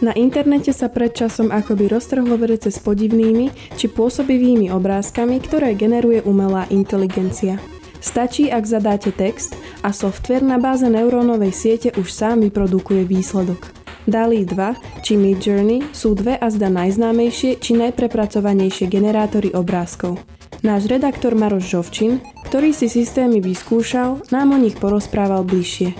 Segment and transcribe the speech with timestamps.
[0.00, 6.24] Na internete sa pred časom akoby roztrhlo vedece s podivnými či pôsobivými obrázkami, ktoré generuje
[6.24, 7.60] umelá inteligencia.
[8.00, 13.76] Stačí, ak zadáte text a software na báze neurónovej siete už sám vyprodukuje výsledok.
[14.08, 20.16] DALI 2 či Midjourney sú dve a zda najznámejšie či najprepracovanejšie generátory obrázkov.
[20.64, 25.92] Náš redaktor Maroš Žovčin, ktorý si systémy vyskúšal, nám o nich porozprával bližšie.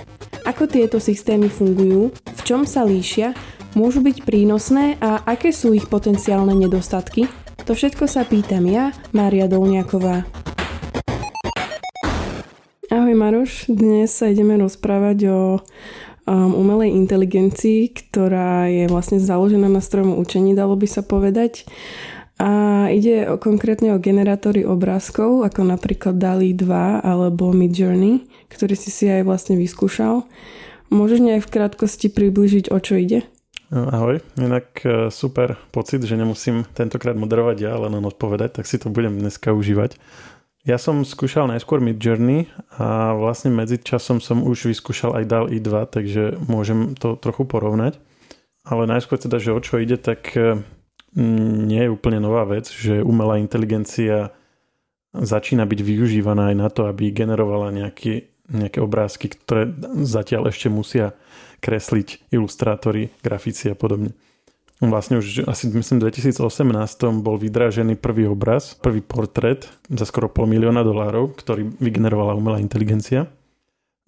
[0.48, 3.36] Ako tieto systémy fungujú, v čom sa líšia
[3.74, 7.30] môžu byť prínosné a aké sú ich potenciálne nedostatky?
[7.68, 10.26] To všetko sa pýtam ja, Mária Dolniaková.
[12.90, 15.40] Ahoj Maroš, dnes sa ideme rozprávať o
[16.26, 21.70] um, umelej inteligencii, ktorá je vlastne založená na strojom učení, dalo by sa povedať.
[22.40, 28.90] A ide o, konkrétne o generátory obrázkov, ako napríklad DALI 2 alebo Midjourney, ktorý si
[28.90, 30.26] si aj vlastne vyskúšal.
[30.90, 33.28] Môžeš nejak v krátkosti približiť, o čo ide?
[33.70, 38.90] Ahoj, inak e, super pocit, že nemusím tentokrát moderovať ja, len odpovedať, tak si to
[38.90, 39.94] budem dneska užívať.
[40.66, 42.50] Ja som skúšal najskôr Mid Journey
[42.82, 48.02] a vlastne medzi časom som už vyskúšal aj DAL i2, takže môžem to trochu porovnať.
[48.66, 50.66] Ale najskôr teda, že o čo ide, tak e,
[51.70, 54.34] nie je úplne nová vec, že umelá inteligencia
[55.14, 59.70] začína byť využívaná aj na to, aby generovala nejaký, nejaké obrázky, ktoré
[60.02, 61.14] zatiaľ ešte musia
[61.62, 64.12] kresliť ilustrátori, grafici a podobne.
[64.80, 70.48] Vlastne už asi myslím v 2018 bol vydrážený prvý obraz, prvý portrét za skoro pol
[70.48, 73.28] milióna dolárov, ktorý vygenerovala umelá inteligencia.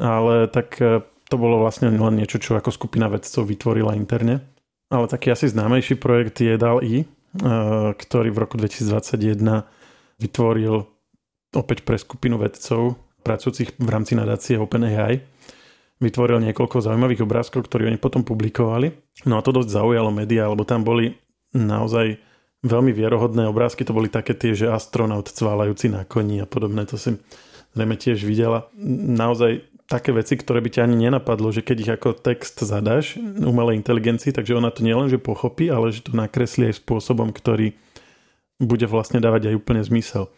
[0.00, 4.40] Ale tak e, to bolo vlastne len niečo, čo ako skupina vedcov vytvorila interne.
[4.88, 7.04] Ale taký asi známejší projekt je DAL-E,
[7.96, 9.68] ktorý v roku 2021
[10.20, 10.88] vytvoril
[11.52, 15.22] opäť pre skupinu vedcov pracujúcich v rámci nadácie OpenAI
[16.02, 18.90] vytvoril niekoľko zaujímavých obrázkov, ktoré oni potom publikovali.
[19.22, 21.14] No a to dosť zaujalo médiá, lebo tam boli
[21.54, 22.18] naozaj
[22.66, 23.86] veľmi vierohodné obrázky.
[23.86, 26.82] To boli také tie, že astronaut cválajúci na koni a podobné.
[26.90, 27.14] To si
[27.78, 28.66] zrejme tiež videla.
[28.82, 33.76] Naozaj také veci, ktoré by ťa ani nenapadlo, že keď ich ako text zadáš umelej
[33.78, 37.76] inteligencii, takže ona to nielen, že pochopí, ale že to nakreslí aj spôsobom, ktorý
[38.62, 40.30] bude vlastne dávať aj úplne zmysel.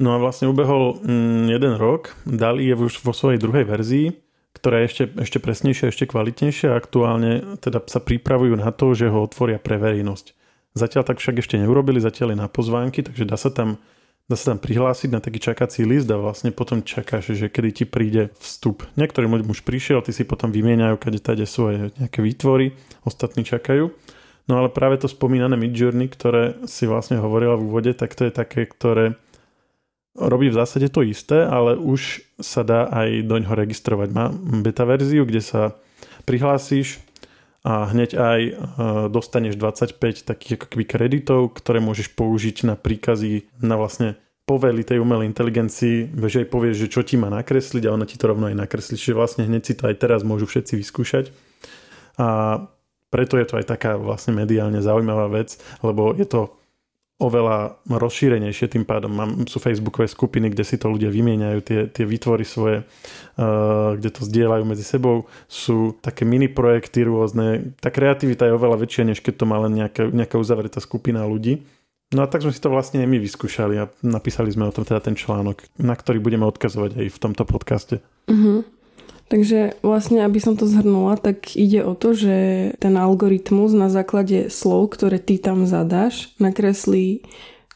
[0.00, 4.16] No a vlastne ubehol mm, jeden rok, Dali je už vo svojej druhej verzii
[4.60, 9.08] ktoré je ešte, ešte presnejšie, ešte kvalitnejšie a aktuálne teda sa pripravujú na to, že
[9.08, 10.36] ho otvoria pre verejnosť.
[10.74, 13.78] Zatiaľ tak však ešte neurobili, zatiaľ je na pozvánky, takže dá sa tam,
[14.26, 17.84] dá sa tam prihlásiť na taký čakací list a vlastne potom čakáš, že kedy ti
[17.86, 18.86] príde vstup.
[19.00, 22.74] Niektorý už prišiel, ty si potom vymieňajú kade tade svoje nejaké výtvory,
[23.06, 23.90] ostatní čakajú.
[24.50, 28.32] No ale práve to spomínané Midjourney, ktoré si vlastne hovorila v úvode, tak to je
[28.34, 29.14] také, ktoré
[30.18, 34.08] robí v zásade to isté, ale už sa dá aj do ňoho registrovať.
[34.10, 34.34] Má
[34.64, 35.78] beta verziu, kde sa
[36.26, 36.98] prihlásíš
[37.60, 38.52] a hneď aj e,
[39.12, 44.16] dostaneš 25 takých ako keby kreditov, ktoré môžeš použiť na príkazy, na vlastne
[44.48, 48.18] povely tej umelej inteligencii, že jej povieš, že čo ti má nakresliť a ona ti
[48.18, 48.98] to rovno aj nakreslí.
[48.98, 51.30] Čiže vlastne hneď si to aj teraz môžu všetci vyskúšať.
[52.18, 52.58] A
[53.14, 55.54] preto je to aj taká vlastne mediálne zaujímavá vec,
[55.86, 56.59] lebo je to
[57.20, 59.12] oveľa rozšírenejšie tým pádom.
[59.12, 64.08] Mám, sú facebookové skupiny, kde si to ľudia vymieňajú, tie, tie výtvory svoje, uh, kde
[64.08, 65.28] to zdieľajú medzi sebou.
[65.44, 67.76] Sú také mini projekty rôzne.
[67.78, 71.60] Tá kreativita je oveľa väčšia, než keď to má len nejaká, nejaká uzavretá skupina ľudí.
[72.10, 74.98] No a tak sme si to vlastne my vyskúšali a napísali sme o tom teda
[74.98, 78.02] ten článok, na ktorý budeme odkazovať aj v tomto podcaste.
[78.26, 78.66] Uh-huh.
[79.30, 82.36] Takže vlastne, aby som to zhrnula, tak ide o to, že
[82.82, 87.22] ten algoritmus na základe slov, ktoré ty tam zadáš, nakreslí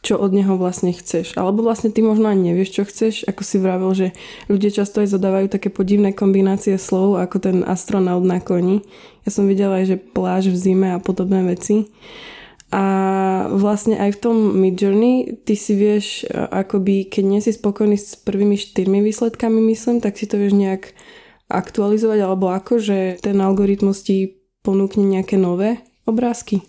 [0.04, 1.32] čo od neho vlastne chceš.
[1.40, 3.24] Alebo vlastne ty možno aj nevieš, čo chceš.
[3.24, 4.06] Ako si vravel, že
[4.52, 8.84] ľudia často aj zadávajú také podivné kombinácie slov, ako ten astronaut na koni.
[9.24, 11.88] Ja som videla aj, že pláž v zime a podobné veci.
[12.68, 12.84] A
[13.48, 18.60] vlastne aj v tom Midjourney ty si vieš, akoby, keď nie si spokojný s prvými
[18.60, 20.92] štyrmi výsledkami, myslím, tak si to vieš nejak
[21.48, 26.64] aktualizovať, alebo ako, že ten algoritmus ti ponúkne nejaké nové obrázky.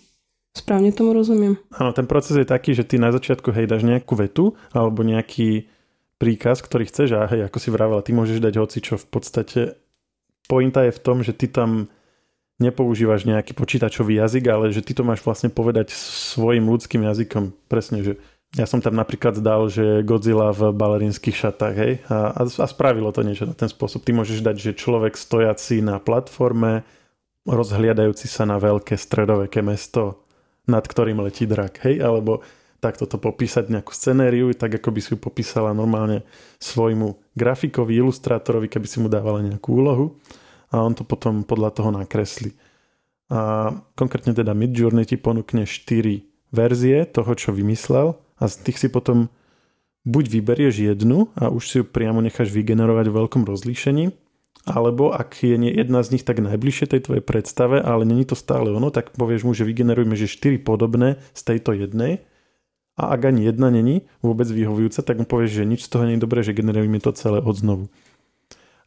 [0.56, 1.60] Správne tomu rozumiem.
[1.76, 5.68] Áno, ten proces je taký, že ty na začiatku hej dáš nejakú vetu alebo nejaký
[6.16, 9.60] príkaz, ktorý chceš a hej, ako si vravela, ty môžeš dať hoci čo v podstate.
[10.48, 11.92] Pointa je v tom, že ty tam
[12.56, 17.52] nepoužívaš nejaký počítačový jazyk, ale že ty to máš vlastne povedať svojim ľudským jazykom.
[17.68, 18.12] Presne, že
[18.54, 23.26] ja som tam napríklad dal, že Godzilla v balerinských šatách, hej, a, a spravilo to
[23.26, 24.06] niečo na ten spôsob.
[24.06, 26.86] Ty môžeš dať, že človek stojaci na platforme,
[27.42, 30.22] rozhliadajúci sa na veľké stredoveké mesto,
[30.70, 32.46] nad ktorým letí drak, hej, alebo
[32.78, 36.22] takto to popísať nejakú scenériu, tak ako by si ju popísala normálne
[36.62, 40.06] svojmu grafikovi, ilustrátorovi, keby si mu dávala nejakú úlohu
[40.70, 42.52] a on to potom podľa toho nakreslí.
[43.32, 48.88] a konkrétne teda Midjourney ti ponúkne 4 verzie toho, čo vymyslel a z tých si
[48.92, 49.32] potom
[50.06, 54.14] buď vyberieš jednu a už si ju priamo necháš vygenerovať v veľkom rozlíšení,
[54.66, 58.70] alebo ak je jedna z nich tak najbližšie tej tvojej predstave, ale není to stále
[58.70, 62.26] ono, tak povieš mu, že vygenerujeme že 4 podobné z tejto jednej
[62.96, 66.16] a ak ani jedna není vôbec vyhovujúca, tak mu povieš, že nič z toho nie
[66.16, 67.92] je dobré, že generujeme to celé od znovu.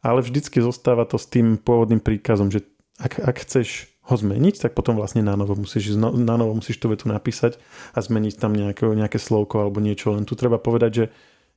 [0.02, 2.66] Ale vždycky zostáva to s tým pôvodným príkazom, že
[2.98, 6.88] ak, ak chceš ho zmeniť, tak potom vlastne na novo musíš, na novo musíš tú
[6.88, 7.60] vetu napísať
[7.92, 10.16] a zmeniť tam nejaké, nejaké slovko alebo niečo.
[10.16, 11.04] Len tu treba povedať, že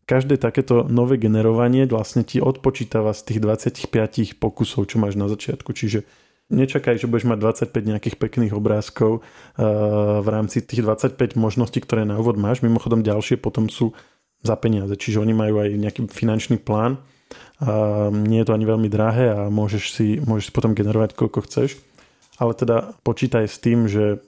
[0.03, 5.71] každé takéto nové generovanie vlastne ti odpočítava z tých 25 pokusov, čo máš na začiatku.
[5.71, 6.03] Čiže
[6.51, 7.39] nečakaj, že budeš mať
[7.71, 9.23] 25 nejakých pekných obrázkov
[10.19, 12.59] v rámci tých 25 možností, ktoré na úvod máš.
[12.59, 13.95] Mimochodom ďalšie potom sú
[14.43, 16.99] za peniaze, čiže oni majú aj nejaký finančný plán.
[17.63, 21.47] Uh, nie je to ani veľmi drahé a môžeš si, môžeš si potom generovať koľko
[21.47, 21.79] chceš
[22.37, 24.23] ale teda počítaj s tým, že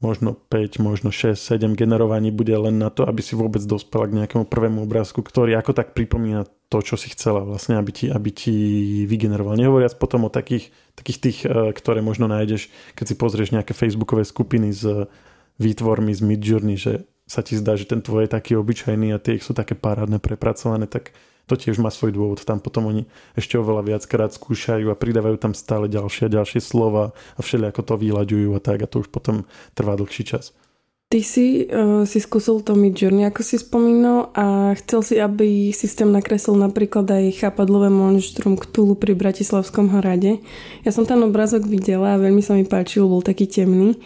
[0.00, 4.16] možno 5, možno 6, 7 generovaní bude len na to, aby si vôbec dospela k
[4.24, 8.30] nejakému prvému obrázku, ktorý ako tak pripomína to, čo si chcela vlastne, aby ti, aby
[8.32, 8.56] ti
[9.04, 9.60] vygeneroval.
[9.60, 14.24] Nehovoriac potom o takých, takých tých, e, ktoré možno nájdeš, keď si pozrieš nejaké facebookové
[14.24, 14.88] skupiny s
[15.60, 19.36] výtvormi z Midjourney, že sa ti zdá, že ten tvoj je taký obyčajný a tie
[19.36, 21.12] ich sú také parádne, prepracované, tak
[21.46, 22.42] to tiež má svoj dôvod.
[22.42, 27.16] Tam potom oni ešte oveľa viackrát skúšajú a pridávajú tam stále ďalšie a ďalšie slova
[27.36, 30.56] a všelijako to vyľaďujú a tak a to už potom trvá dlhší čas.
[31.10, 36.06] Ty si uh, si skúsil to Midjourney, ako si spomínal a chcel si, aby systém
[36.06, 40.38] nakreslil napríklad aj chápadlové monštrum Ktulu pri Bratislavskom hrade.
[40.86, 43.98] Ja som ten obrázok videla a veľmi sa mi páčil, bol taký temný.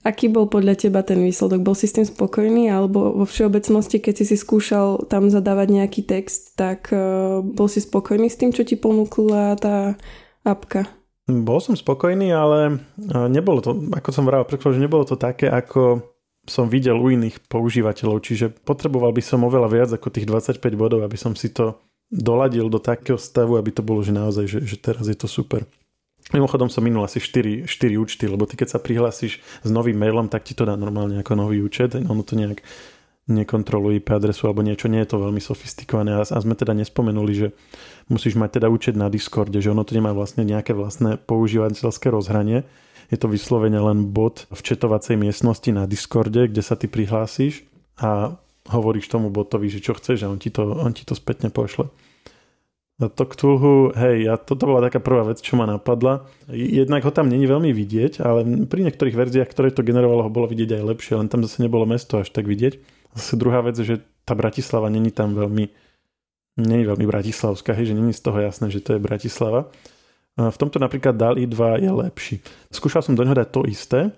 [0.00, 1.60] Aký bol podľa teba ten výsledok?
[1.60, 6.56] Bol si s tým spokojný alebo vo všeobecnosti, keď si skúšal tam zadávať nejaký text,
[6.56, 10.00] tak uh, bol si spokojný s tým, čo ti ponúkla tá
[10.40, 10.88] apka?
[11.28, 16.02] Bol som spokojný, ale e, nebolo to, ako som vral, že nebolo to také, ako
[16.42, 21.06] som videl u iných používateľov, čiže potreboval by som oveľa viac ako tých 25 bodov,
[21.06, 21.78] aby som si to
[22.10, 25.62] doladil do takého stavu, aby to bolo, že naozaj, že, že teraz je to super.
[26.30, 30.30] Mimochodom som minul asi 4, 4 účty, lebo ty keď sa prihlásiš s novým mailom,
[30.30, 31.98] tak ti to dá normálne ako nový účet.
[31.98, 32.62] Ono to nejak
[33.30, 37.32] nekontroluje IP adresu alebo niečo, nie je to veľmi sofistikované a, a sme teda nespomenuli,
[37.32, 37.46] že
[38.10, 42.66] musíš mať teda účet na Discorde, že ono to nemá vlastne nejaké vlastné používateľské rozhranie,
[43.10, 47.66] je to vyslovene len bod v četovacej miestnosti na Discorde, kde sa ty prihlásiš
[47.98, 48.38] a
[48.70, 51.90] hovoríš tomu botovi, že čo chceš a on ti to, on ti to spätne pošle.
[53.00, 56.28] No to Cthulhu, hej, ja, toto bola taká prvá vec, čo ma napadla.
[56.52, 60.44] Jednak ho tam není veľmi vidieť, ale pri niektorých verziách, ktoré to generovalo, ho bolo
[60.44, 62.76] vidieť aj lepšie, len tam zase nebolo mesto až tak vidieť.
[63.16, 65.64] Zase druhá vec, že tá Bratislava není tam veľmi,
[66.60, 69.72] není veľmi bratislavská, hej, že není z toho jasné, že to je Bratislava.
[70.36, 72.36] V tomto napríklad DALI 2 je lepší.
[72.68, 74.12] Skúšal som do dať to isté,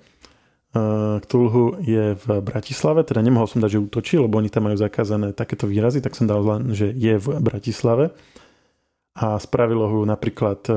[1.23, 5.37] Cthulhu je v Bratislave, teda nemohol som dať, že útočí, lebo oni tam majú zakázané
[5.37, 8.17] takéto výrazy, tak som dal len, že je v Bratislave
[9.12, 10.73] a spravilo ho napríklad e,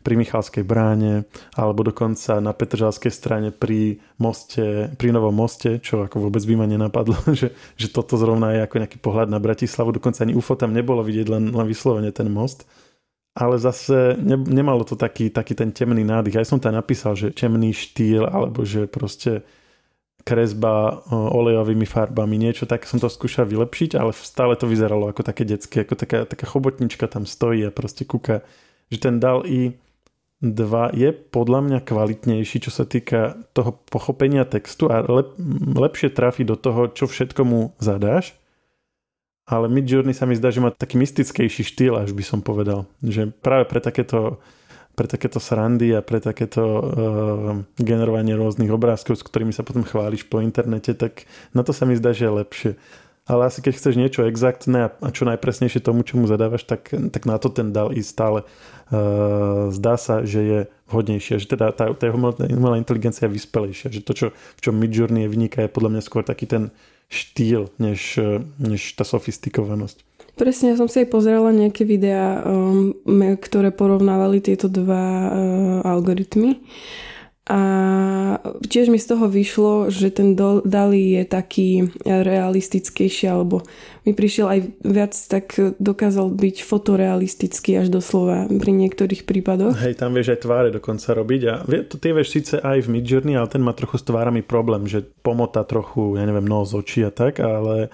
[0.00, 6.28] pri Michalskej bráne alebo dokonca na Petržalskej strane pri moste, pri Novom moste, čo ako
[6.28, 10.24] vôbec by ma nenapadlo, že, že toto zrovna je ako nejaký pohľad na Bratislavu, dokonca
[10.24, 12.64] ani UFO tam nebolo vidieť, len, len vyslovene ten most.
[13.38, 16.42] Ale zase ne, nemalo to taký, taký ten temný nádych.
[16.42, 19.46] Aj som tam napísal, že temný štýl, alebo že proste
[20.28, 25.48] kresba olejovými farbami, niečo tak som to skúšal vylepšiť, ale stále to vyzeralo ako také
[25.48, 28.44] detské, ako taká, taká chobotnička tam stojí a proste kúka,
[28.92, 29.72] že ten DAL i
[30.44, 35.34] 2 je podľa mňa kvalitnejší, čo sa týka toho pochopenia textu a lep,
[35.74, 38.36] lepšie trafi do toho, čo všetko mu zadáš.
[39.48, 42.84] Ale Midjourney sa mi zdá, že má taký mystickejší štýl, až by som povedal.
[43.00, 44.44] Že práve pre takéto
[44.98, 46.82] pre takéto srandy a pre takéto uh,
[47.78, 51.94] generovanie rôznych obrázkov, s ktorými sa potom chváliš po internete, tak na to sa mi
[51.94, 52.72] zdá, že je lepšie.
[53.28, 57.36] Ale asi keď chceš niečo exaktné a čo najpresnejšie tomu, čomu zadávaš, tak, tak na
[57.38, 60.58] to ten dal i stále uh, zdá sa, že je
[60.90, 61.38] vhodnejšie.
[61.38, 63.94] Že teda tá, tá umelá inteligencia je vyspelejšia.
[63.94, 66.74] Že to, čo, v čom Midjourney vyniká, je podľa mňa skôr taký ten
[67.12, 68.16] štýl, než,
[68.56, 70.08] než tá sofistikovanosť.
[70.38, 72.94] Presne, ja som si aj pozerala nejaké videá, um,
[73.42, 75.30] ktoré porovnávali tieto dva uh,
[75.82, 76.62] algoritmy.
[77.48, 77.60] A
[78.44, 83.64] tiež mi z toho vyšlo, že ten Dali je taký realistickejší, alebo
[84.04, 89.80] mi prišiel aj viac, tak dokázal byť fotorealistický až doslova pri niektorých prípadoch.
[89.80, 91.54] Hej, tam vieš aj tváre dokonca robiť a
[91.88, 95.08] to tie vieš síce aj v Midjourney, ale ten má trochu s tvárami problém, že
[95.24, 97.88] pomota trochu, ja neviem, nos, oči a tak, ale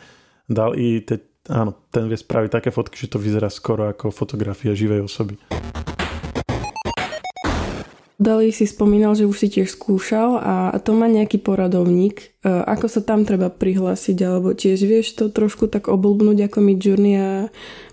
[0.51, 4.73] dal i te, Áno, ten vie spraviť také fotky, že to vyzerá skoro ako fotografia
[4.73, 5.37] živej osoby.
[8.15, 12.41] Dali si spomínal, že už si tiež skúšal a to má nejaký poradovník.
[12.41, 17.15] E, ako sa tam treba prihlásiť, alebo tiež vieš to trošku tak oblbnúť ako Midjourney
[17.21, 17.31] a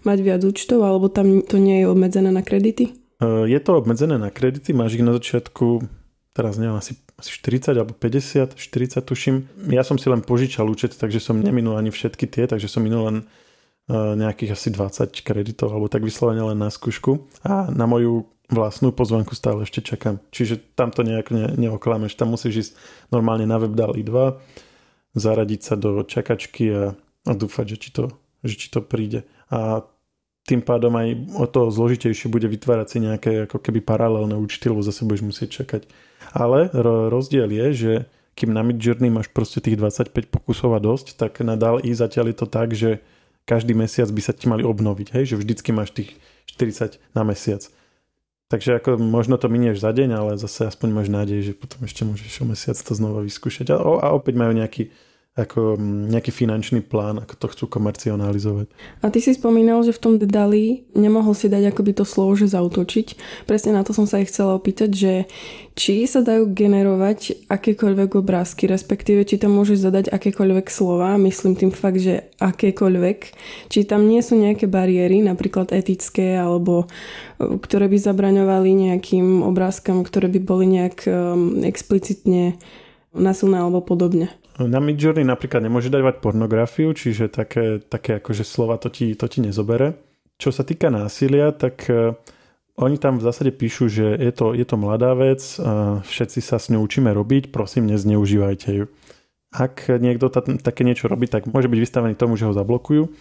[0.08, 2.96] mať viac účtov, alebo tam to nie je obmedzené na kredity?
[3.20, 5.84] E, je to obmedzené na kredity, máš ich na začiatku,
[6.32, 9.36] teraz neviem, asi, asi 40 alebo 50, 40 tuším.
[9.72, 13.04] Ja som si len požičal účet, takže som neminul ani všetky tie, takže som minul
[13.08, 13.26] len e,
[13.96, 17.28] nejakých asi 20 kreditov, alebo tak vyslovene len na skúšku.
[17.44, 20.20] A na moju vlastnú pozvanku stále ešte čakám.
[20.32, 22.20] Čiže tam to nejak ne, neoklameš.
[22.20, 22.72] Tam musíš ísť
[23.12, 26.96] normálne na web DALI 2, zaradiť sa do čakačky a,
[27.28, 28.04] a dúfať, že či, to,
[28.44, 29.24] že či to príde.
[29.52, 29.84] A
[30.46, 31.08] tým pádom aj
[31.38, 35.50] o to zložitejšie bude vytvárať si nejaké ako keby paralelné účty, lebo zase budeš musieť
[35.62, 35.86] čakať.
[36.34, 36.72] Ale
[37.14, 37.94] rozdiel je, že
[38.34, 42.38] kým na Midjourney máš proste tých 25 pokusov a dosť, tak na DALI zatiaľ je
[42.38, 43.04] to tak, že
[43.46, 45.36] každý mesiac by sa ti mali obnoviť, hej?
[45.36, 46.16] že vždycky máš tých
[46.58, 47.62] 40 na mesiac.
[48.52, 52.04] Takže ako možno to minieš za deň, ale zase aspoň máš nádej, že potom ešte
[52.04, 53.72] môžeš o mesiac to znova vyskúšať.
[53.72, 54.92] A, a opäť majú nejaký
[55.32, 58.68] ako mm, nejaký finančný plán, ako to chcú komercionalizovať.
[59.00, 62.52] A ty si spomínal, že v tom Dali nemohol si dať akoby to slovo, že
[62.52, 63.16] zautočiť.
[63.48, 65.14] Presne na to som sa aj chcela opýtať, že
[65.72, 71.72] či sa dajú generovať akékoľvek obrázky, respektíve či tam môžeš zadať akékoľvek slova, myslím tým
[71.72, 73.20] fakt, že akékoľvek,
[73.72, 76.92] či tam nie sú nejaké bariéry, napríklad etické, alebo
[77.40, 82.60] e, ktoré by zabraňovali nejakým obrázkam, ktoré by boli nejak um, explicitne
[83.16, 84.32] násilné alebo podobne.
[84.68, 89.40] Na Midjourney napríklad nemôže dávať pornografiu, čiže také, také akože slova to ti, to ti
[89.40, 89.96] nezobere.
[90.42, 92.18] Čo sa týka násilia, tak uh,
[92.82, 96.58] oni tam v zásade píšu, že je to, je to mladá vec, uh, všetci sa
[96.58, 98.86] s ňou učíme robiť, prosím, nezneužívajte ju.
[99.52, 103.12] Ak niekto ta, také niečo robí, tak môže byť vystavený tomu, že ho zablokujú,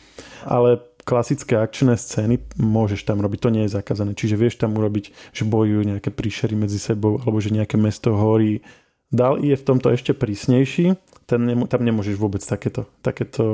[0.47, 4.15] ale klasické akčné scény môžeš tam robiť, to nie je zakázané.
[4.15, 8.63] Čiže vieš tam urobiť, že bojujú nejaké príšery medzi sebou, alebo že nejaké mesto horí.
[9.11, 10.95] Dal je v tomto ešte prísnejší,
[11.27, 13.45] ten, tam nemôžeš vôbec takéto, takéto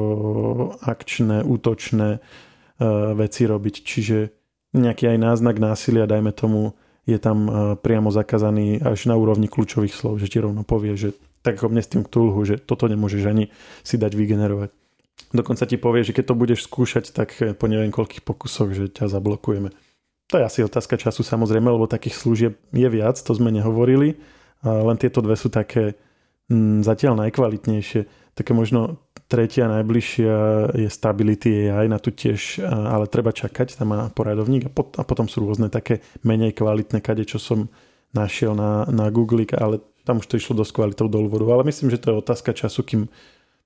[0.84, 3.74] akčné, útočné uh, veci robiť.
[3.80, 4.16] Čiže
[4.76, 6.76] nejaký aj náznak násilia, dajme tomu,
[7.08, 11.16] je tam uh, priamo zakázaný až na úrovni kľúčových slov, že ti rovno povie, že
[11.40, 13.48] tak ako mne s tým Cthulhu, že toto nemôžeš ani
[13.80, 14.74] si dať vygenerovať.
[15.32, 19.08] Dokonca ti povie, že keď to budeš skúšať, tak po neviem koľkých pokusoch, že ťa
[19.08, 19.72] zablokujeme.
[20.28, 24.18] To je asi otázka času samozrejme, lebo takých služieb je viac, to sme nehovorili.
[24.64, 25.98] Len tieto dve sú také
[26.48, 28.32] mm, zatiaľ najkvalitnejšie.
[28.36, 30.34] Také možno tretia najbližšia
[30.78, 35.02] je Stability AI, na tu tiež, ale treba čakať, tam má poradovník a, pot, a
[35.02, 37.66] potom sú rôzne také menej kvalitné kade, čo som
[38.14, 41.58] našiel na, na Google, ale tam už to išlo dosť kvalitou do vodu.
[41.58, 43.02] Ale myslím, že to je otázka času, kým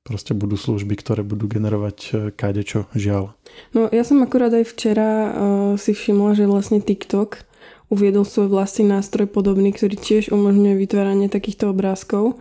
[0.01, 3.37] proste budú služby, ktoré budú generovať e, kadečo, žiaľ.
[3.77, 5.31] No ja som akurát aj včera uh,
[5.77, 7.45] si všimla, že vlastne TikTok
[7.91, 12.39] uviedol svoj vlastný nástroj podobný, ktorý tiež umožňuje vytváranie takýchto obrázkov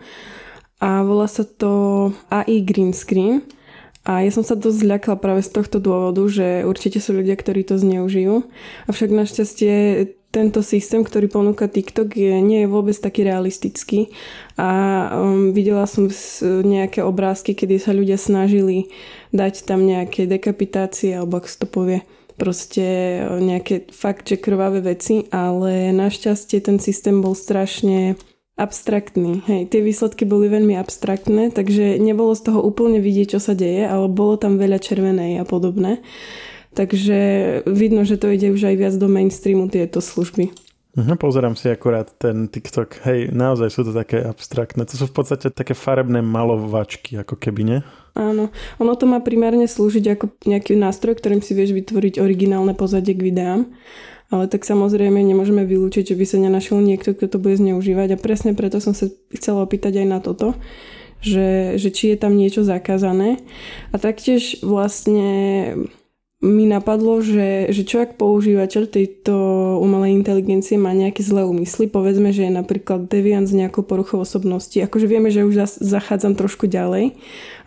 [0.80, 1.70] a volá sa to
[2.32, 3.44] AI Green Screen.
[4.08, 7.68] A ja som sa dosť zľakla práve z tohto dôvodu, že určite sú ľudia, ktorí
[7.68, 8.48] to zneužijú.
[8.88, 9.74] Avšak našťastie
[10.32, 14.08] tento systém, ktorý ponúka TikTok, je, nie je vôbec taký realistický.
[14.56, 14.70] A
[15.12, 16.08] um, videla som
[16.64, 18.88] nejaké obrázky, kedy sa ľudia snažili
[19.36, 22.00] dať tam nejaké dekapitácie, alebo sa to povie,
[22.40, 22.84] proste
[23.28, 28.16] nejaké fakt, že krvavé veci, ale našťastie ten systém bol strašne
[28.56, 29.44] abstraktný.
[29.44, 33.84] Hej, tie výsledky boli veľmi abstraktné, takže nebolo z toho úplne vidieť, čo sa deje,
[33.84, 36.00] ale bolo tam veľa červenej a podobné.
[36.72, 37.18] Takže
[37.68, 40.69] vidno, že to ide už aj viac do mainstreamu tieto služby.
[40.90, 43.06] Uh-huh, pozerám si akurát ten TikTok.
[43.06, 44.82] Hej, naozaj sú to také abstraktné.
[44.90, 47.78] To sú v podstate také farebné malovačky, ako keby, nie?
[48.18, 48.50] Áno.
[48.82, 53.22] Ono to má primárne slúžiť ako nejaký nástroj, ktorým si vieš vytvoriť originálne pozadie k
[53.22, 53.70] videám.
[54.34, 58.14] Ale tak samozrejme nemôžeme vylúčiť, že by sa nenašiel niekto, kto to bude zneužívať.
[58.14, 60.58] A presne preto som sa chcela opýtať aj na toto,
[61.22, 63.38] že, že či je tam niečo zakázané.
[63.94, 65.30] A taktiež vlastne
[66.40, 69.34] mi napadlo, že, že čo ak používateľ tejto
[69.76, 74.72] umelej inteligencie má nejaké zlé úmysly, povedzme, že je napríklad deviant z nejakou poruchou osobnosti,
[74.80, 77.12] akože vieme, že už zachádzam trošku ďalej,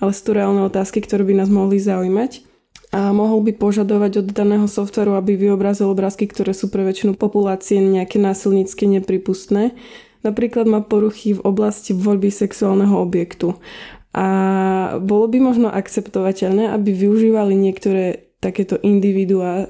[0.02, 2.50] ale sú tu reálne otázky, ktoré by nás mohli zaujímať
[2.94, 7.78] a mohol by požadovať od daného softveru, aby vyobrazil obrázky, ktoré sú pre väčšinu populácie
[7.78, 9.74] nejaké násilnícky nepripustné.
[10.22, 13.58] Napríklad má poruchy v oblasti voľby sexuálneho objektu.
[14.14, 14.28] A
[15.02, 19.66] bolo by možno akceptovateľné, aby využívali niektoré takéto individuá, e,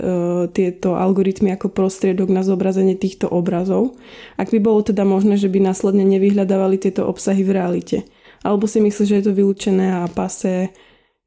[0.49, 3.93] tieto algoritmy ako prostriedok na zobrazenie týchto obrazov.
[4.41, 7.97] Ak by bolo teda možné, že by následne nevyhľadávali tieto obsahy v realite.
[8.41, 10.73] Alebo si myslíš, že je to vylúčené a pase,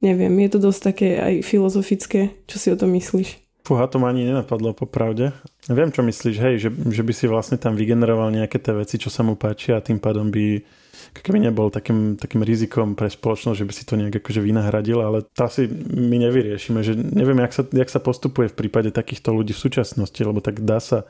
[0.02, 2.34] neviem, je to dosť také aj filozofické.
[2.50, 3.46] Čo si o tom myslíš?
[3.66, 5.34] Fúha, to ma ani nenapadlo popravde.
[5.66, 9.10] Viem, čo myslíš, hej, že, že by si vlastne tam vygeneroval nejaké tie veci, čo
[9.10, 10.62] sa mu páčia a tým pádom by
[11.20, 15.24] keby nebol takým, takým rizikom pre spoločnosť, že by si to nejak akože vynahradil, ale
[15.24, 19.56] to asi my nevyriešime, že neviem, jak sa, jak sa postupuje v prípade takýchto ľudí
[19.56, 21.08] v súčasnosti, lebo tak dá sa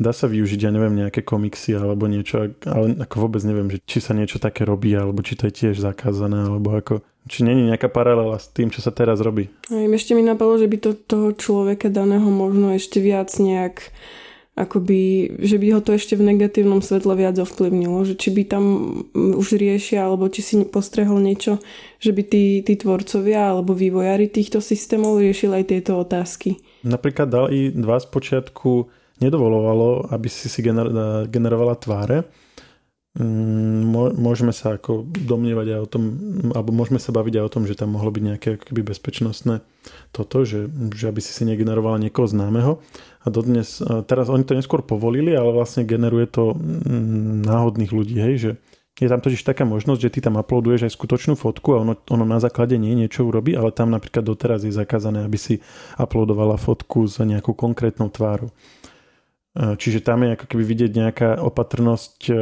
[0.00, 4.00] dá sa využiť, ja neviem, nejaké komiksy alebo niečo, ale ako vôbec neviem, že či
[4.00, 7.92] sa niečo také robí, alebo či to je tiež zakázané, alebo ako, či není nejaká
[7.92, 9.52] paralela s tým, čo sa teraz robí.
[9.68, 13.92] Aj ešte mi napadlo, že by to toho človeka daného možno ešte viac nejak
[14.58, 18.64] akoby, že by ho to ešte v negatívnom svetle viac ovplyvnilo, že či by tam
[19.14, 21.62] už riešia, alebo či si postrehol niečo,
[22.02, 26.60] že by tí, tí tvorcovia alebo vývojári týchto systémov riešili aj tieto otázky.
[26.82, 28.90] Napríklad dali dva z počiatku
[29.22, 32.26] nedovolovalo, aby si si gener- generovala tváre.
[33.10, 36.02] Mm, môžeme sa ako domnievať aj o tom,
[36.54, 39.66] alebo môžeme sa baviť aj o tom, že tam mohlo byť nejaké akoby bezpečnostné
[40.14, 42.78] toto, že, že aby si si negenerovala niekoho známeho.
[43.20, 48.36] A dodnes, teraz oni to neskôr povolili, ale vlastne generuje to mm, náhodných ľudí, hej,
[48.38, 48.50] že
[49.00, 52.24] je tam totiž taká možnosť, že ty tam uploaduješ aj skutočnú fotku a ono, ono
[52.28, 55.64] na základe nie niečo urobí, ale tam napríklad doteraz je zakázané, aby si
[55.96, 58.52] uploadovala fotku s nejakou konkrétnou tvárou.
[58.52, 62.34] E, čiže tam je ako keby vidieť nejaká opatrnosť e,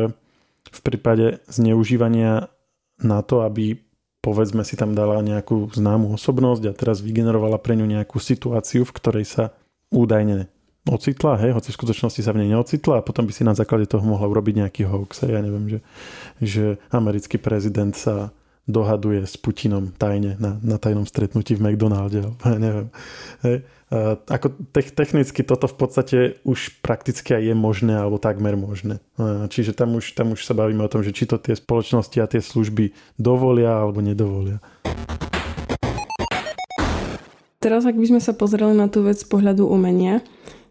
[0.70, 2.52] v prípade zneužívania
[2.98, 3.78] na to, aby
[4.22, 8.96] povedzme si tam dala nejakú známu osobnosť a teraz vygenerovala pre ňu nejakú situáciu, v
[8.96, 9.44] ktorej sa
[9.94, 10.50] údajne
[10.88, 13.84] ocitla, hej, hoci v skutočnosti sa v nej neocitla a potom by si na základe
[13.84, 15.28] toho mohla urobiť nejaký hoax.
[15.28, 15.78] Ja neviem, že,
[16.40, 18.32] že americký prezident sa
[18.68, 22.36] dohaduje s Putinom tajne na, na tajnom stretnutí v McDonalde.
[22.44, 22.92] Neviem.
[23.40, 23.64] Hej.
[24.28, 29.00] Ako te- technicky toto v podstate už prakticky aj je možné alebo takmer možné.
[29.48, 32.28] Čiže tam už, tam už sa bavíme o tom, že či to tie spoločnosti a
[32.28, 34.60] tie služby dovolia alebo nedovolia.
[37.58, 40.20] Teraz, ak by sme sa pozreli na tú vec z pohľadu umenia,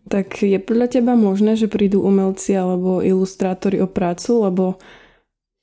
[0.07, 4.79] tak je podľa teba možné, že prídu umelci alebo ilustrátori o prácu, lebo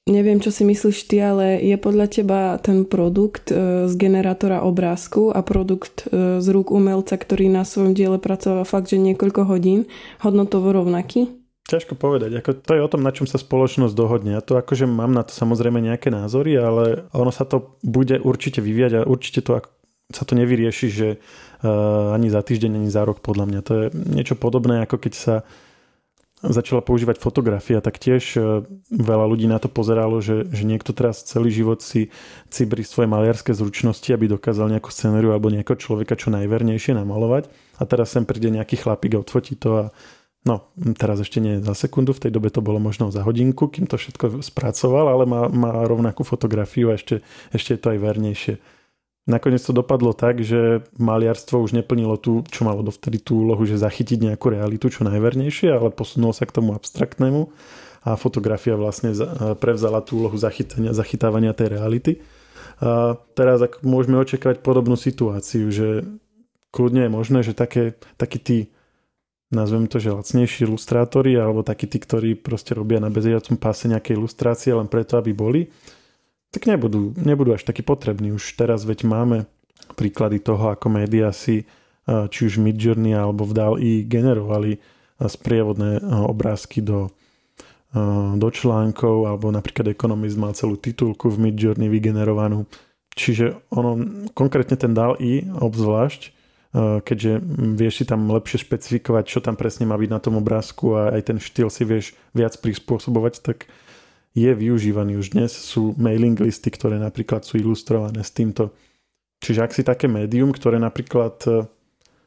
[0.05, 5.33] Neviem, čo si myslíš ty, ale je podľa teba ten produkt e, z generátora obrázku
[5.33, 9.89] a produkt e, z rúk umelca, ktorý na svojom diele pracoval fakt, že niekoľko hodín,
[10.21, 11.33] hodnotovo rovnaký?
[11.65, 12.37] Ťažko povedať.
[12.37, 14.37] Ako to je o tom, na čom sa spoločnosť dohodne.
[14.37, 18.61] Ja to akože mám na to samozrejme nejaké názory, ale ono sa to bude určite
[18.61, 19.57] vyvíjať a určite to
[20.13, 23.61] sa to nevyrieši, že uh, ani za týždeň, ani za rok podľa mňa.
[23.65, 25.35] To je niečo podobné, ako keď sa
[26.45, 28.41] začala používať fotografia, tak tiež e,
[28.93, 32.13] veľa ľudí na to pozeralo, že, že niekto teraz celý život si
[32.53, 37.49] cibri svoje maliarské zručnosti, aby dokázal nejakú scenériu alebo nejakého človeka čo najvernejšie namalovať.
[37.81, 39.85] A teraz sem príde nejaký chlapík a odfotí to a
[40.45, 40.69] No,
[41.01, 43.97] teraz ešte nie za sekundu, v tej dobe to bolo možno za hodinku, kým to
[43.97, 47.25] všetko spracoval, ale má, má rovnakú fotografiu a ešte,
[47.57, 48.55] ešte je to aj vernejšie.
[49.25, 53.81] Nakoniec to dopadlo tak, že maliarstvo už neplnilo tú, čo malo dovtedy tú úlohu, že
[53.81, 57.49] zachytiť nejakú realitu čo najvernejšie, ale posunulo sa k tomu abstraktnému
[58.05, 59.17] a fotografia vlastne
[59.57, 62.13] prevzala tú úlohu zachytávania tej reality.
[62.85, 66.05] A teraz ak môžeme očakávať podobnú situáciu, že
[66.69, 68.59] kľudne je možné, že také, takí tí
[69.49, 74.19] nazvem to, že lacnejší ilustrátori alebo takí tí, ktorí proste robia na bezriadacom páse nejaké
[74.19, 75.73] ilustrácie len preto, aby boli,
[76.55, 78.31] tak nebudú, nebudú až takí potrební.
[78.31, 79.51] Už teraz veď máme
[79.99, 81.67] príklady toho, ako médiá si
[82.07, 84.79] či už Midjourney alebo v DALI generovali
[85.19, 87.11] sprievodné obrázky do,
[88.39, 92.71] do článkov alebo napríklad Economist mal celú titulku v Midjourney vygenerovanú.
[93.15, 93.99] Čiže ono,
[94.35, 96.35] konkrétne ten DALI obzvlášť,
[97.07, 97.33] keďže
[97.79, 101.23] vieš si tam lepšie špecifikovať, čo tam presne má byť na tom obrázku a aj
[101.31, 103.71] ten štýl si vieš viac prispôsobovať, tak
[104.35, 105.55] je využívaný už dnes.
[105.55, 108.75] Sú mailing listy, ktoré napríklad sú ilustrované s týmto.
[109.39, 111.51] Čiže ak si také médium, ktoré napríklad e,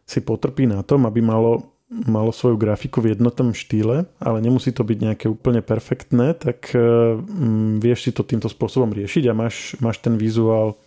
[0.08, 4.88] si potrpí na tom, aby malo, malo svoju grafiku v jednotnom štýle, ale nemusí to
[4.88, 10.00] byť nejaké úplne perfektné, tak um, vieš si to týmto spôsobom riešiť a máš, máš
[10.00, 10.80] ten vizuál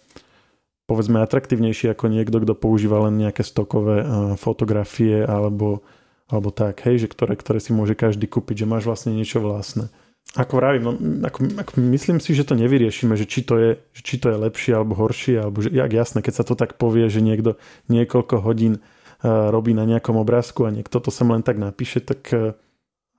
[0.89, 4.09] povedzme atraktívnejší ako niekto, kto používa len nejaké stokové uh,
[4.41, 5.85] fotografie alebo,
[6.33, 9.93] alebo tak, hej, že ktoré, ktoré si môže každý kúpiť, že máš vlastne niečo vlastné
[10.39, 10.93] ako vravím, no,
[11.27, 14.39] ako, ako myslím si, že to nevyriešime, že či to je, že či to je
[14.39, 17.59] lepšie alebo horšie, alebo že, jak jasné, keď sa to tak povie, že niekto
[17.91, 22.23] niekoľko hodín uh, robí na nejakom obrázku a niekto to sem len tak napíše, tak
[22.31, 22.55] uh,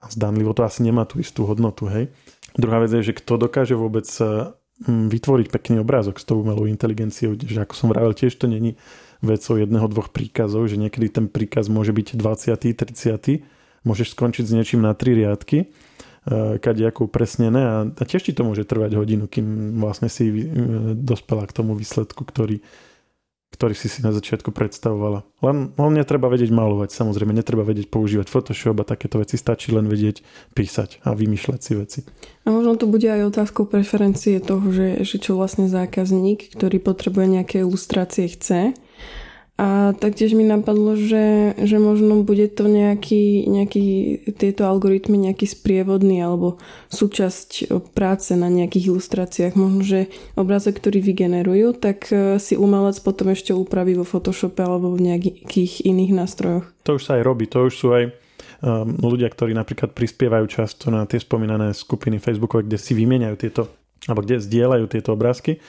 [0.08, 2.15] zdanlivo to asi nemá tú istú hodnotu, hej.
[2.56, 4.56] Druhá vec je, že kto dokáže vôbec uh,
[4.88, 8.80] vytvoriť pekný obrázok s tou umelou inteligenciou, že ako som vravel, tiež to není
[9.19, 12.56] vecou jedného, dvoch príkazov, že niekedy ten príkaz môže byť 20.
[12.56, 13.84] 30.
[13.84, 15.69] Môžeš skončiť s niečím na tri riadky
[16.22, 20.46] E, ako upresnené a, a tiež ti to môže trvať hodinu, kým vlastne si e,
[20.94, 22.62] dospela k tomu výsledku, ktorý,
[23.58, 25.26] ktorý si si na začiatku predstavovala.
[25.42, 29.90] Len, len netreba vedieť malovať, samozrejme, netreba vedieť používať Photoshop a takéto veci, stačí len
[29.90, 30.22] vedieť
[30.54, 32.00] písať a vymýšľať si veci.
[32.46, 37.42] A možno to bude aj otázkou preferencie toho, že, že čo vlastne zákazník, ktorý potrebuje
[37.42, 38.78] nejaké ilustrácie chce
[39.60, 43.86] a taktiež mi napadlo, že, že možno bude to nejaký, nejaký,
[44.34, 46.58] tieto algoritmy nejaký sprievodný alebo
[46.90, 49.54] súčasť práce na nejakých ilustráciách.
[49.54, 50.00] Možno, že
[50.34, 55.86] obrázok, ktorý vygenerujú, tak e, si umelec potom ešte upraví vo Photoshope alebo v nejakých
[55.86, 56.66] iných nástrojoch.
[56.90, 60.90] To už sa aj robí, to už sú aj um, ľudia, ktorí napríklad prispievajú často
[60.90, 63.70] na tie spomínané skupiny Facebookové, kde si vymieňajú tieto,
[64.10, 65.62] alebo kde zdieľajú tieto obrázky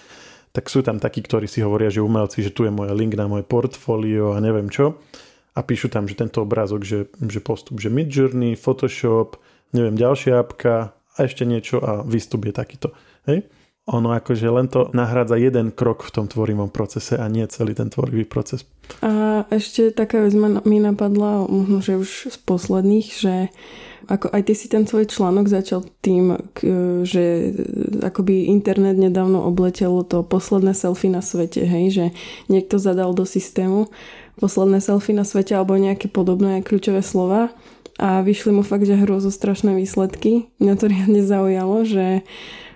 [0.53, 3.25] tak sú tam takí, ktorí si hovoria, že umelci, že tu je môj link na
[3.25, 5.01] moje portfólio a neviem čo.
[5.53, 9.37] A píšu tam, že tento obrázok, že, že postup, že Midjourney, Photoshop,
[9.73, 12.88] neviem, ďalšia apka a ešte niečo a výstup je takýto.
[13.29, 13.49] Hej?
[13.90, 17.90] Ono akože len to nahrádza jeden krok v tom tvorivom procese a nie celý ten
[17.90, 18.62] tvorivý proces.
[19.03, 20.31] A ešte taká vec
[20.62, 23.35] mi napadla, možno, že už z posledných, že
[24.07, 26.35] ako aj ty si ten svoj článok začal tým,
[27.03, 27.55] že
[28.03, 32.07] akoby internet nedávno obletelo to posledné selfie na svete, hej, že
[32.47, 33.90] niekto zadal do systému
[34.38, 37.51] posledné selfie na svete alebo nejaké podobné kľúčové slova
[37.99, 40.51] a vyšli mu fakt, že hrôzo strašné výsledky.
[40.62, 42.23] Mňa to riadne zaujalo, že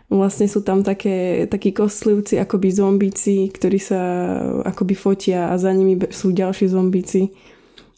[0.07, 4.01] vlastne sú tam také, takí kostlivci, akoby zombíci, ktorí sa
[4.63, 7.35] akoby fotia a za nimi sú ďalší zombíci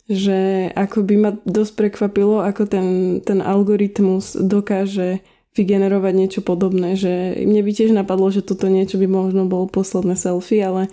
[0.09, 5.21] že ako by ma dosť prekvapilo, ako ten, ten algoritmus dokáže
[5.53, 10.17] vygenerovať niečo podobné, že mne by tiež napadlo, že toto niečo by možno bol posledné
[10.17, 10.89] selfie, ale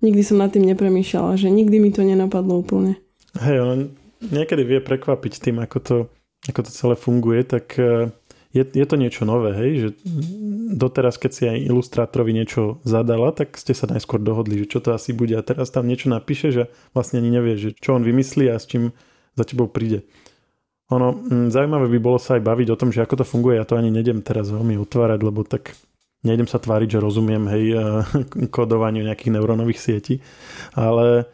[0.00, 2.96] nikdy som nad tým nepremýšľala, že nikdy mi to nenapadlo úplne.
[3.36, 3.78] Hej, on
[4.32, 5.96] niekedy vie prekvapiť tým, ako to,
[6.48, 8.08] ako to celé funguje, tak eh,
[8.54, 9.88] je, je to niečo nové, hej, že
[10.78, 14.94] doteraz, keď si aj ilustrátorovi niečo zadala, tak ste sa najskôr dohodli, že čo to
[14.94, 15.34] asi bude.
[15.34, 16.62] A teraz tam niečo napíše, že
[16.94, 18.94] vlastne ani nevie, že čo on vymyslí a s čím
[19.34, 20.06] za tebou príde.
[20.94, 23.66] Ono, m, zaujímavé by bolo sa aj baviť o tom, že ako to funguje, ja
[23.66, 25.74] to ani nedem teraz veľmi otvárať, lebo tak
[26.22, 27.64] nejdem sa tváriť, že rozumiem, hej,
[28.54, 30.14] kodovaniu nejakých neurónových sietí,
[30.78, 31.26] ale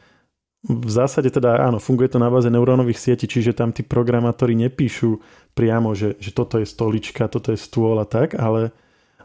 [0.61, 5.16] v zásade teda áno, funguje to na báze neurónových sietí, čiže tam tí programátori nepíšu
[5.57, 8.77] priamo, že, že toto je stolička, toto je stôl a tak, ale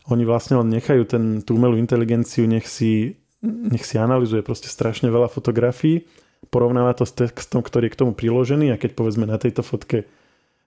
[0.08, 5.12] oni vlastne len nechajú ten, tú umelú inteligenciu, nech si, nech si analizuje proste strašne
[5.12, 6.08] veľa fotografií,
[6.48, 10.08] porovnáva to s textom, ktorý je k tomu priložený a keď povedzme na tejto fotke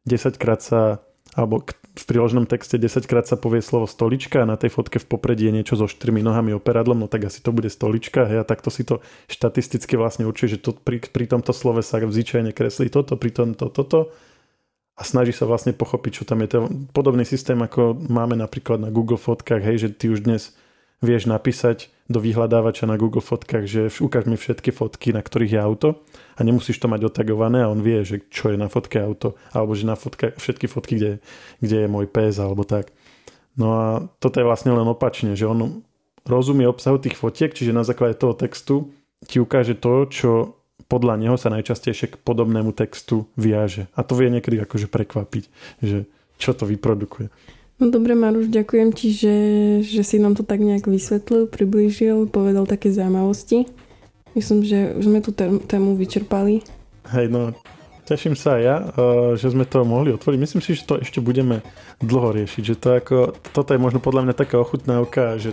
[0.05, 1.01] 10 krát sa
[1.35, 1.65] alebo
[1.99, 5.51] v priloženom texte 10 krát sa povie slovo stolička a na tej fotke v popredí
[5.51, 8.71] je niečo so štyrmi nohami operadlom, no tak asi to bude stolička hej, a takto
[8.71, 13.19] si to štatisticky vlastne určuje, že to, pri, pri tomto slove sa zvyčajne kreslí toto,
[13.19, 14.15] pri tomto toto
[14.99, 16.49] a snaží sa vlastne pochopiť, čo tam je.
[16.55, 16.59] To
[16.91, 20.59] podobný systém, ako máme napríklad na Google fotkách, hej, že ty už dnes
[20.99, 25.61] vieš napísať do vyhľadávača na Google fotkách, že ukáž mi všetky fotky, na ktorých je
[25.61, 25.89] auto
[26.35, 29.77] a nemusíš to mať otagované a on vie, že čo je na fotke auto alebo
[29.77, 31.13] že na fotke, všetky fotky, kde,
[31.61, 32.91] kde je môj pes alebo tak.
[33.61, 33.85] No a
[34.19, 35.85] toto je vlastne len opačne, že on
[36.25, 38.95] rozumie obsahu tých fotiek, čiže na základe toho textu
[39.27, 40.31] ti ukáže to, čo
[40.89, 43.91] podľa neho sa najčastejšie k podobnému textu viaže.
[43.93, 45.45] A to vie niekedy akože prekvapiť,
[45.85, 46.09] že
[46.41, 47.29] čo to vyprodukuje.
[47.79, 49.37] No dobre, Maruš, ďakujem ti, že,
[49.87, 53.71] že si nám to tak nejak vysvetlil, priblížil, povedal také zaujímavosti.
[54.35, 55.31] Myslím, že už sme tú
[55.63, 56.67] tému vyčerpali.
[57.15, 57.55] Hej, no
[58.09, 58.91] teším sa aj ja, eh,
[59.37, 60.39] že sme to mohli otvoriť.
[60.41, 61.61] Myslím si, že to ešte budeme
[62.01, 63.17] dlho riešiť, že to ako,
[63.53, 65.53] toto je možno podľa mňa taká ochutnávka, že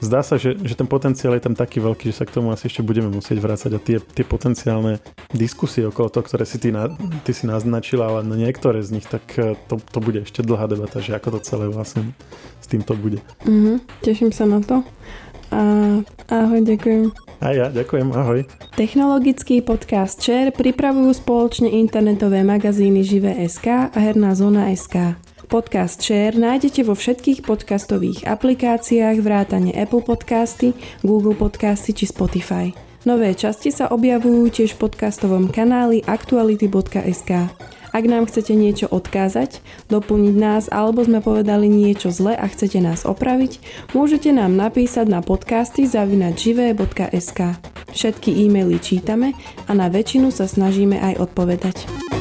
[0.00, 2.68] zdá sa, že, že ten potenciál je tam taký veľký, že sa k tomu asi
[2.68, 5.00] ešte budeme musieť vrácať a tie, tie potenciálne
[5.32, 6.90] diskusie okolo toho, ktoré si ty, na,
[7.24, 10.68] ty si naznačila, ale na niektoré z nich, tak eh, to, to bude ešte dlhá
[10.68, 12.12] debata, že ako to celé vlastne
[12.60, 13.22] s týmto bude.
[13.44, 14.82] Mm-hmm, teším sa na to.
[15.54, 15.60] A
[16.26, 17.14] ahoj, ďakujem.
[17.38, 18.42] A ja, ďakujem, ahoj.
[18.74, 25.25] Technologický podcast Share pripravujú spoločne internetové magazíny Živé.sk a Herná zóna.sk.
[25.46, 30.74] Podcast Share nájdete vo všetkých podcastových aplikáciách vrátane Apple Podcasty,
[31.06, 32.74] Google Podcasty či Spotify.
[33.06, 37.30] Nové časti sa objavujú tiež v podcastovom kanáli aktuality.sk.
[37.94, 43.06] Ak nám chcete niečo odkázať, doplniť nás alebo sme povedali niečo zle a chcete nás
[43.06, 43.62] opraviť,
[43.94, 47.40] môžete nám napísať na podcasty zavinačivé.sk.
[47.94, 52.15] Všetky e-maily čítame a na väčšinu sa snažíme aj odpovedať.